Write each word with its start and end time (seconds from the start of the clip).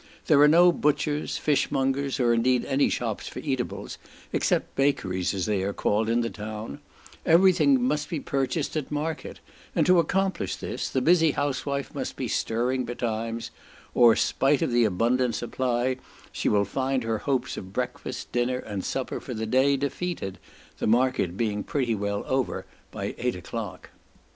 There 0.25 0.39
are 0.41 0.47
no 0.47 0.71
butchers, 0.71 1.37
fishmongers, 1.37 2.19
or 2.19 2.33
indeed 2.33 2.65
any 2.65 2.89
shops 2.89 3.27
for 3.27 3.37
eatables, 3.37 3.99
except 4.33 4.75
bakeries, 4.75 5.31
as 5.31 5.45
they 5.45 5.61
are 5.61 5.73
called, 5.73 6.09
in 6.09 6.21
the 6.21 6.29
town; 6.31 6.79
every 7.23 7.53
thing 7.53 7.79
must 7.83 8.09
be 8.09 8.19
purchased 8.19 8.75
at 8.75 8.89
market; 8.91 9.39
and 9.75 9.85
to 9.85 9.99
accomplish 9.99 10.55
this, 10.55 10.89
the 10.89 11.03
busy 11.03 11.33
housewife 11.33 11.93
must 11.93 12.15
be 12.15 12.27
stirring 12.27 12.83
betimes, 12.83 13.51
or, 13.93 14.15
'spite 14.15 14.63
of 14.63 14.71
the 14.71 14.85
abundant 14.85 15.35
supply, 15.35 15.97
she 16.31 16.49
will 16.49 16.65
find 16.65 17.03
her 17.03 17.19
hopes 17.19 17.55
of 17.55 17.71
breakfast, 17.71 18.31
dinner, 18.31 18.57
and 18.57 18.83
supper 18.83 19.19
for 19.19 19.35
the 19.35 19.45
day 19.45 19.77
defeated, 19.77 20.39
the 20.79 20.87
market 20.87 21.37
being 21.37 21.63
pretty 21.63 21.93
well 21.93 22.23
over 22.25 22.65
by 22.89 23.13
eight 23.19 23.35
o'clock. 23.35 23.91